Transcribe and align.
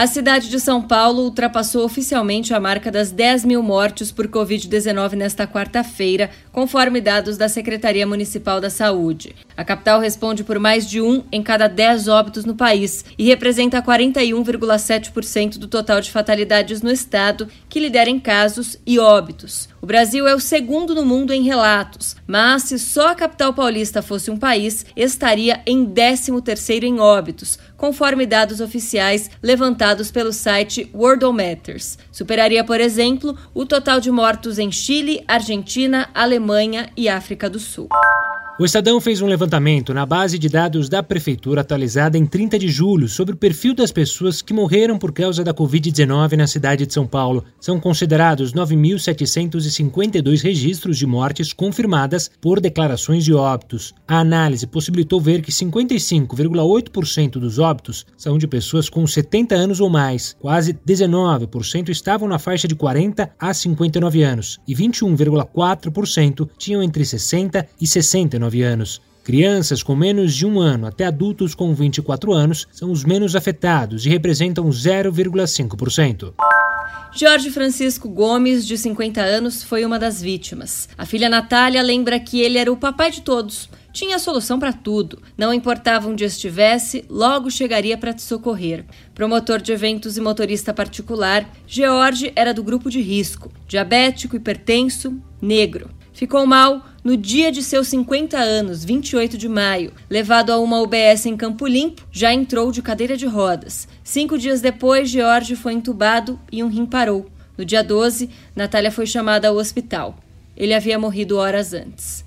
A 0.00 0.06
cidade 0.06 0.48
de 0.48 0.58
São 0.58 0.80
Paulo 0.80 1.24
ultrapassou 1.24 1.84
oficialmente 1.84 2.54
a 2.54 2.58
marca 2.58 2.90
das 2.90 3.12
10 3.12 3.44
mil 3.44 3.62
mortes 3.62 4.10
por 4.10 4.26
Covid-19 4.28 5.12
nesta 5.12 5.46
quarta-feira, 5.46 6.30
conforme 6.50 7.02
dados 7.02 7.36
da 7.36 7.50
Secretaria 7.50 8.06
Municipal 8.06 8.62
da 8.62 8.70
Saúde. 8.70 9.36
A 9.54 9.62
capital 9.62 10.00
responde 10.00 10.42
por 10.42 10.58
mais 10.58 10.88
de 10.88 11.02
um 11.02 11.22
em 11.30 11.42
cada 11.42 11.68
10 11.68 12.08
óbitos 12.08 12.46
no 12.46 12.54
país 12.54 13.04
e 13.18 13.26
representa 13.26 13.82
41,7% 13.82 15.58
do 15.58 15.68
total 15.68 16.00
de 16.00 16.10
fatalidades 16.10 16.80
no 16.80 16.90
estado, 16.90 17.46
que 17.68 17.78
lidera 17.78 18.08
em 18.08 18.18
casos 18.18 18.78
e 18.86 18.98
óbitos. 18.98 19.68
O 19.82 19.86
Brasil 19.86 20.26
é 20.26 20.34
o 20.34 20.40
segundo 20.40 20.94
no 20.94 21.04
mundo 21.04 21.30
em 21.32 21.42
relatos, 21.42 22.16
mas 22.26 22.62
se 22.62 22.78
só 22.78 23.08
a 23.08 23.14
capital 23.14 23.52
paulista 23.52 24.00
fosse 24.00 24.30
um 24.30 24.36
país, 24.38 24.86
estaria 24.96 25.60
em 25.66 25.84
13º 25.84 26.84
em 26.84 27.00
óbitos, 27.00 27.58
conforme 27.80 28.26
dados 28.26 28.60
oficiais 28.60 29.30
levantados 29.42 30.10
pelo 30.10 30.34
site 30.34 30.90
Worldometers. 30.94 31.96
Superaria, 32.12 32.62
por 32.62 32.78
exemplo, 32.78 33.34
o 33.54 33.64
total 33.64 34.00
de 34.00 34.10
mortos 34.10 34.58
em 34.58 34.70
Chile, 34.70 35.24
Argentina, 35.26 36.10
Alemanha 36.12 36.90
e 36.94 37.08
África 37.08 37.48
do 37.48 37.58
Sul. 37.58 37.88
O 38.60 38.64
Estadão 38.66 39.00
fez 39.00 39.22
um 39.22 39.26
levantamento 39.26 39.94
na 39.94 40.04
base 40.04 40.38
de 40.38 40.46
dados 40.46 40.86
da 40.86 41.02
Prefeitura 41.02 41.62
atualizada 41.62 42.18
em 42.18 42.26
30 42.26 42.58
de 42.58 42.68
julho 42.68 43.08
sobre 43.08 43.32
o 43.32 43.36
perfil 43.38 43.72
das 43.72 43.90
pessoas 43.90 44.42
que 44.42 44.52
morreram 44.52 44.98
por 44.98 45.12
causa 45.12 45.42
da 45.42 45.54
Covid-19 45.54 46.36
na 46.36 46.46
cidade 46.46 46.84
de 46.84 46.92
São 46.92 47.06
Paulo. 47.06 47.42
São 47.58 47.80
considerados 47.80 48.52
9.752 48.52 50.42
registros 50.42 50.98
de 50.98 51.06
mortes 51.06 51.54
confirmadas 51.54 52.30
por 52.38 52.60
declarações 52.60 53.24
de 53.24 53.32
óbitos. 53.32 53.94
A 54.06 54.18
análise 54.18 54.66
possibilitou 54.66 55.22
ver 55.22 55.40
que 55.40 55.50
55,8% 55.50 57.38
dos 57.38 57.58
óbitos 57.58 58.04
são 58.14 58.36
de 58.36 58.46
pessoas 58.46 58.90
com 58.90 59.06
70 59.06 59.54
anos 59.54 59.80
ou 59.80 59.88
mais. 59.88 60.36
Quase 60.38 60.74
19% 60.74 61.88
estavam 61.88 62.28
na 62.28 62.38
faixa 62.38 62.68
de 62.68 62.74
40 62.74 63.32
a 63.40 63.54
59 63.54 64.22
anos 64.22 64.60
e 64.68 64.74
21,4% 64.74 66.46
tinham 66.58 66.82
entre 66.82 67.06
60 67.06 67.66
e 67.80 67.86
69 67.86 68.49
anos. 68.62 69.00
Crianças 69.22 69.82
com 69.82 69.94
menos 69.94 70.34
de 70.34 70.44
um 70.44 70.58
ano 70.58 70.86
até 70.86 71.04
adultos 71.04 71.54
com 71.54 71.72
24 71.72 72.32
anos 72.32 72.66
são 72.72 72.90
os 72.90 73.04
menos 73.04 73.36
afetados 73.36 74.04
e 74.04 74.08
representam 74.08 74.68
0,5%. 74.68 76.34
Jorge 77.12 77.50
Francisco 77.50 78.08
Gomes, 78.08 78.66
de 78.66 78.78
50 78.78 79.20
anos, 79.20 79.62
foi 79.62 79.84
uma 79.84 79.98
das 79.98 80.22
vítimas. 80.22 80.88
A 80.96 81.04
filha 81.04 81.28
Natália 81.28 81.82
lembra 81.82 82.18
que 82.20 82.40
ele 82.40 82.56
era 82.56 82.72
o 82.72 82.76
papai 82.76 83.10
de 83.10 83.20
todos. 83.20 83.68
Tinha 83.92 84.18
solução 84.20 84.58
para 84.58 84.72
tudo. 84.72 85.20
Não 85.36 85.52
importava 85.52 86.08
onde 86.08 86.24
estivesse, 86.24 87.04
logo 87.08 87.50
chegaria 87.50 87.98
para 87.98 88.12
te 88.12 88.22
socorrer. 88.22 88.84
Promotor 89.14 89.60
de 89.60 89.72
eventos 89.72 90.16
e 90.16 90.20
motorista 90.20 90.72
particular, 90.72 91.48
George 91.66 92.32
era 92.36 92.54
do 92.54 92.62
grupo 92.62 92.88
de 92.88 93.00
risco. 93.00 93.50
Diabético, 93.66 94.36
hipertenso, 94.36 95.20
negro. 95.42 95.90
Ficou 96.20 96.44
mal 96.44 96.84
no 97.02 97.16
dia 97.16 97.50
de 97.50 97.62
seus 97.62 97.88
50 97.88 98.36
anos, 98.36 98.84
28 98.84 99.38
de 99.38 99.48
maio. 99.48 99.90
Levado 100.10 100.52
a 100.52 100.58
uma 100.58 100.78
UBS 100.78 101.24
em 101.24 101.34
Campo 101.34 101.66
Limpo, 101.66 102.06
já 102.12 102.30
entrou 102.30 102.70
de 102.70 102.82
cadeira 102.82 103.16
de 103.16 103.24
rodas. 103.24 103.88
Cinco 104.04 104.36
dias 104.36 104.60
depois, 104.60 105.08
George 105.08 105.56
foi 105.56 105.72
entubado 105.72 106.38
e 106.52 106.62
um 106.62 106.68
rim 106.68 106.84
parou. 106.84 107.30
No 107.56 107.64
dia 107.64 107.82
12, 107.82 108.28
Natália 108.54 108.92
foi 108.92 109.06
chamada 109.06 109.48
ao 109.48 109.56
hospital. 109.56 110.18
Ele 110.54 110.74
havia 110.74 110.98
morrido 110.98 111.38
horas 111.38 111.72
antes. 111.72 112.22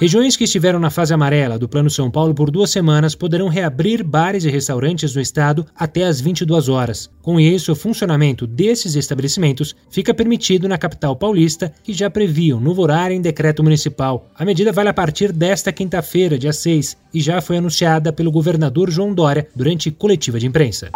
Regiões 0.00 0.34
que 0.34 0.44
estiveram 0.44 0.80
na 0.80 0.88
fase 0.88 1.12
amarela 1.12 1.58
do 1.58 1.68
Plano 1.68 1.90
São 1.90 2.10
Paulo 2.10 2.34
por 2.34 2.50
duas 2.50 2.70
semanas 2.70 3.14
poderão 3.14 3.48
reabrir 3.48 4.02
bares 4.02 4.44
e 4.44 4.50
restaurantes 4.50 5.14
no 5.14 5.20
estado 5.20 5.66
até 5.76 6.04
às 6.04 6.22
22 6.22 6.70
horas. 6.70 7.10
Com 7.20 7.38
isso, 7.38 7.70
o 7.70 7.76
funcionamento 7.76 8.46
desses 8.46 8.94
estabelecimentos 8.94 9.76
fica 9.90 10.14
permitido 10.14 10.66
na 10.66 10.78
capital 10.78 11.14
paulista, 11.14 11.70
que 11.84 11.92
já 11.92 12.08
previa 12.08 12.56
um 12.56 12.60
novo 12.60 12.80
horário 12.80 13.14
em 13.14 13.20
decreto 13.20 13.62
municipal. 13.62 14.26
A 14.34 14.42
medida 14.42 14.72
vale 14.72 14.88
a 14.88 14.94
partir 14.94 15.32
desta 15.32 15.70
quinta-feira, 15.70 16.38
dia 16.38 16.54
6, 16.54 16.96
e 17.12 17.20
já 17.20 17.42
foi 17.42 17.58
anunciada 17.58 18.10
pelo 18.10 18.32
governador 18.32 18.90
João 18.90 19.12
Dória 19.12 19.48
durante 19.54 19.90
coletiva 19.90 20.38
de 20.38 20.46
imprensa. 20.46 20.90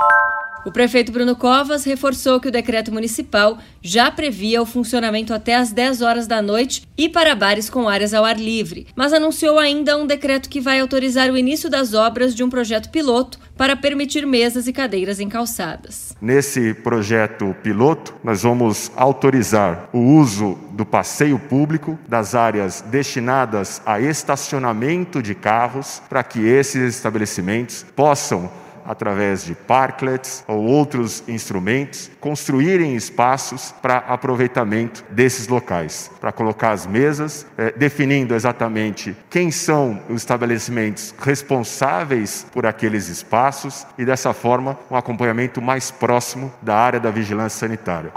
O 0.65 0.73
prefeito 0.73 1.13
Bruno 1.13 1.37
Covas 1.37 1.85
reforçou 1.85 2.41
que 2.41 2.49
o 2.49 2.51
decreto 2.51 2.91
municipal 2.91 3.59
já 3.83 4.11
previa 4.11 4.63
o 4.63 4.67
funcionamento 4.67 5.35
até 5.35 5.57
às 5.57 5.71
10 5.71 6.01
horas 6.01 6.27
da 6.27 6.41
noite 6.41 6.89
e 6.97 7.07
para 7.07 7.35
bares 7.35 7.69
com 7.69 7.87
áreas 7.87 8.15
ao 8.15 8.25
ar 8.25 8.39
livre, 8.39 8.87
mas 8.97 9.13
anunciou 9.13 9.59
ainda 9.59 9.99
um 9.99 10.07
decreto 10.07 10.49
que 10.49 10.63
vai 10.63 10.81
autorizar 10.81 11.31
o 11.31 11.37
início 11.37 11.69
das 11.69 11.93
obras 11.93 12.35
de 12.35 12.43
um 12.43 12.49
projeto 12.49 12.89
piloto 12.89 13.39
para 13.59 13.77
permitir 13.77 14.27
mesas 14.27 14.67
e 14.67 14.73
cadeiras 14.73 15.21
em 15.21 15.29
calçadas. 15.29 16.17
Nesse 16.19 16.73
projeto 16.73 17.55
piloto, 17.63 18.15
nós 18.25 18.43
vamos 18.43 18.91
autorizar 18.97 19.91
o 19.93 19.99
uso 19.99 20.59
do 20.73 20.87
passeio 20.87 21.39
público 21.39 21.99
das 22.09 22.35
áreas 22.35 22.81
destinadas 22.81 23.83
a 23.85 24.01
estacionamento 24.01 25.23
de 25.23 25.35
carros 25.35 26.01
para 26.09 26.23
que 26.23 26.41
esses 26.41 26.97
estabelecimentos 26.97 27.85
possam 27.95 28.51
através 28.85 29.45
de 29.45 29.55
parklets 29.55 30.45
ou 30.47 30.65
outros 30.65 31.23
instrumentos, 31.29 32.11
construírem 32.21 32.95
espaços 32.95 33.75
para 33.83 33.99
aproveitamento 33.99 35.05
desses 35.11 35.49
locais, 35.49 36.11
para 36.21 36.33
colocar 36.33 36.73
as 36.73 36.87
mesas, 36.87 37.47
eh, 37.57 37.73
definindo 37.77 38.35
exatamente 38.35 39.17
quem 39.31 39.51
são 39.51 40.01
os 40.09 40.17
estabelecimentos 40.17 41.15
responsáveis 41.19 42.47
por 42.53 42.67
aqueles 42.67 43.09
espaços 43.09 43.87
e 43.99 44.05
dessa 44.05 44.33
forma 44.33 44.79
um 44.91 44.97
acompanhamento 44.97 45.61
mais 45.61 45.91
próximo 45.91 46.53
da 46.63 46.77
área 46.77 47.01
da 47.01 47.11
vigilância 47.11 47.61
sanitária. 47.61 48.13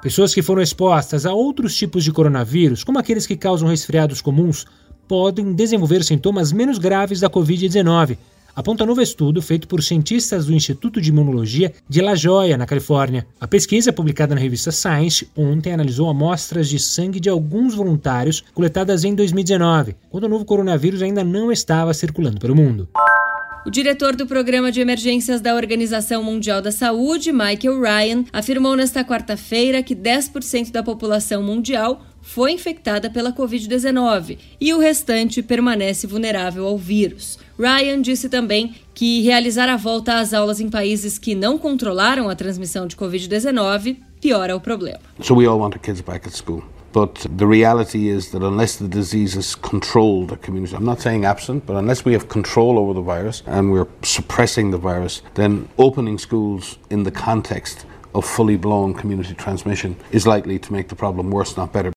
Pessoas 0.00 0.32
que 0.32 0.42
foram 0.42 0.62
expostas 0.62 1.26
a 1.26 1.32
outros 1.32 1.74
tipos 1.74 2.04
de 2.04 2.12
coronavírus, 2.12 2.84
como 2.84 2.98
aqueles 2.98 3.26
que 3.26 3.36
causam 3.36 3.68
resfriados 3.68 4.20
comuns, 4.20 4.64
podem 5.08 5.52
desenvolver 5.52 6.04
sintomas 6.04 6.52
menos 6.52 6.78
graves 6.78 7.18
da 7.18 7.28
Covid-19, 7.28 8.16
aponta 8.58 8.84
novo 8.84 9.00
estudo 9.00 9.40
feito 9.40 9.68
por 9.68 9.84
cientistas 9.84 10.46
do 10.46 10.52
Instituto 10.52 11.00
de 11.00 11.10
Imunologia 11.10 11.72
de 11.88 12.02
La 12.02 12.16
Jolla, 12.16 12.56
na 12.56 12.66
Califórnia. 12.66 13.24
A 13.40 13.46
pesquisa, 13.46 13.92
publicada 13.92 14.34
na 14.34 14.40
revista 14.40 14.72
Science, 14.72 15.30
ontem 15.36 15.72
analisou 15.72 16.10
amostras 16.10 16.68
de 16.68 16.76
sangue 16.80 17.20
de 17.20 17.28
alguns 17.28 17.76
voluntários 17.76 18.42
coletadas 18.52 19.04
em 19.04 19.14
2019, 19.14 19.94
quando 20.10 20.24
o 20.24 20.28
novo 20.28 20.44
coronavírus 20.44 21.02
ainda 21.02 21.22
não 21.22 21.52
estava 21.52 21.94
circulando 21.94 22.40
pelo 22.40 22.56
mundo. 22.56 22.88
O 23.68 23.70
diretor 23.70 24.16
do 24.16 24.26
Programa 24.26 24.72
de 24.72 24.80
Emergências 24.80 25.42
da 25.42 25.54
Organização 25.54 26.22
Mundial 26.22 26.62
da 26.62 26.72
Saúde, 26.72 27.30
Michael 27.30 27.78
Ryan, 27.78 28.24
afirmou 28.32 28.74
nesta 28.74 29.04
quarta-feira 29.04 29.82
que 29.82 29.94
10% 29.94 30.70
da 30.70 30.82
população 30.82 31.42
mundial 31.42 32.00
foi 32.22 32.52
infectada 32.52 33.10
pela 33.10 33.30
Covid-19 33.30 34.38
e 34.58 34.72
o 34.72 34.78
restante 34.78 35.42
permanece 35.42 36.06
vulnerável 36.06 36.66
ao 36.66 36.78
vírus. 36.78 37.38
Ryan 37.58 38.00
disse 38.00 38.30
também 38.30 38.74
que 38.94 39.20
realizar 39.20 39.68
a 39.68 39.76
volta 39.76 40.18
às 40.18 40.32
aulas 40.32 40.60
em 40.60 40.70
países 40.70 41.18
que 41.18 41.34
não 41.34 41.58
controlaram 41.58 42.30
a 42.30 42.34
transmissão 42.34 42.86
de 42.86 42.96
Covid-19 42.96 43.98
piora 44.18 44.56
o 44.56 44.60
problema. 44.62 45.00
So 45.20 45.34
we 45.34 45.46
all 45.46 45.58
want 45.58 45.76
school. 46.30 46.64
But 46.98 47.28
the 47.30 47.46
reality 47.46 48.08
is 48.08 48.32
that 48.32 48.42
unless 48.42 48.74
the 48.74 48.88
disease 48.88 49.36
is 49.36 49.54
controlled, 49.54 50.30
the 50.30 50.36
community, 50.36 50.74
I'm 50.74 50.84
not 50.84 51.00
saying 51.00 51.24
absent, 51.24 51.64
but 51.64 51.76
unless 51.76 52.04
we 52.04 52.12
have 52.12 52.28
control 52.28 52.76
over 52.76 52.92
the 52.92 53.00
virus 53.00 53.44
and 53.46 53.70
we're 53.70 53.86
suppressing 54.02 54.72
the 54.72 54.78
virus, 54.78 55.22
then 55.34 55.68
opening 55.78 56.18
schools 56.18 56.76
in 56.90 57.04
the 57.04 57.12
context 57.12 57.86
of 58.16 58.24
fully 58.24 58.56
blown 58.56 58.94
community 58.94 59.34
transmission 59.34 59.94
is 60.10 60.26
likely 60.26 60.58
to 60.58 60.72
make 60.72 60.88
the 60.88 60.96
problem 60.96 61.30
worse, 61.30 61.56
not 61.56 61.72
better. 61.72 61.92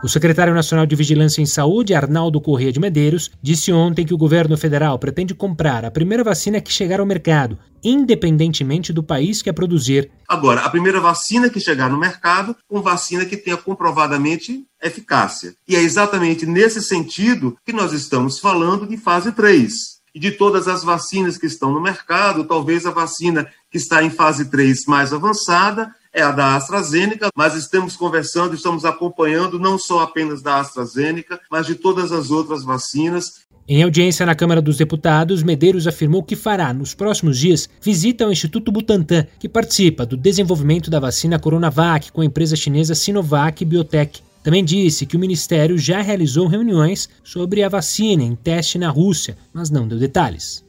O 0.00 0.08
secretário 0.08 0.54
nacional 0.54 0.86
de 0.86 0.94
Vigilância 0.94 1.42
em 1.42 1.46
Saúde, 1.46 1.92
Arnaldo 1.92 2.40
Corrêa 2.40 2.70
de 2.70 2.78
Medeiros, 2.78 3.32
disse 3.42 3.72
ontem 3.72 4.06
que 4.06 4.14
o 4.14 4.18
governo 4.18 4.56
federal 4.56 4.96
pretende 4.96 5.34
comprar 5.34 5.84
a 5.84 5.90
primeira 5.90 6.22
vacina 6.22 6.60
que 6.60 6.72
chegar 6.72 7.00
ao 7.00 7.06
mercado, 7.06 7.58
independentemente 7.82 8.92
do 8.92 9.02
país 9.02 9.42
que 9.42 9.50
a 9.50 9.52
produzir. 9.52 10.08
Agora, 10.28 10.60
a 10.60 10.70
primeira 10.70 11.00
vacina 11.00 11.50
que 11.50 11.58
chegar 11.58 11.90
no 11.90 11.98
mercado, 11.98 12.54
uma 12.70 12.80
vacina 12.80 13.24
que 13.24 13.36
tenha 13.36 13.56
comprovadamente 13.56 14.64
eficácia. 14.80 15.54
E 15.66 15.74
é 15.74 15.80
exatamente 15.80 16.46
nesse 16.46 16.80
sentido 16.80 17.56
que 17.66 17.72
nós 17.72 17.92
estamos 17.92 18.38
falando 18.38 18.86
de 18.86 18.96
fase 18.96 19.32
3 19.32 19.98
e 20.14 20.20
de 20.20 20.30
todas 20.30 20.68
as 20.68 20.84
vacinas 20.84 21.36
que 21.36 21.46
estão 21.46 21.72
no 21.72 21.80
mercado, 21.80 22.44
talvez 22.44 22.86
a 22.86 22.92
vacina 22.92 23.48
que 23.68 23.78
está 23.78 24.00
em 24.04 24.10
fase 24.10 24.48
3 24.48 24.86
mais 24.86 25.12
avançada 25.12 25.92
é 26.12 26.22
a 26.22 26.30
da 26.30 26.56
AstraZeneca, 26.56 27.28
mas 27.36 27.54
estamos 27.54 27.96
conversando, 27.96 28.54
estamos 28.54 28.84
acompanhando 28.84 29.58
não 29.58 29.78
só 29.78 30.00
apenas 30.00 30.42
da 30.42 30.58
AstraZeneca, 30.60 31.40
mas 31.50 31.66
de 31.66 31.74
todas 31.74 32.12
as 32.12 32.30
outras 32.30 32.64
vacinas 32.64 33.46
Em 33.68 33.82
audiência 33.82 34.24
na 34.24 34.34
Câmara 34.34 34.62
dos 34.62 34.78
Deputados, 34.78 35.42
Medeiros 35.42 35.86
afirmou 35.86 36.22
que 36.22 36.34
fará, 36.34 36.72
nos 36.72 36.94
próximos 36.94 37.38
dias, 37.38 37.68
visita 37.82 38.24
ao 38.24 38.32
Instituto 38.32 38.72
Butantan, 38.72 39.26
que 39.38 39.48
participa 39.48 40.06
do 40.06 40.16
desenvolvimento 40.16 40.90
da 40.90 40.98
vacina 40.98 41.38
Coronavac 41.38 42.10
com 42.10 42.22
a 42.22 42.24
empresa 42.24 42.56
chinesa 42.56 42.94
Sinovac 42.94 43.64
Biotech. 43.64 44.22
Também 44.42 44.64
disse 44.64 45.04
que 45.04 45.16
o 45.16 45.20
ministério 45.20 45.76
já 45.76 46.00
realizou 46.00 46.46
reuniões 46.46 47.08
sobre 47.22 47.62
a 47.62 47.68
vacina 47.68 48.22
em 48.22 48.34
teste 48.34 48.78
na 48.78 48.88
Rússia, 48.88 49.36
mas 49.52 49.68
não 49.68 49.86
deu 49.86 49.98
detalhes. 49.98 50.64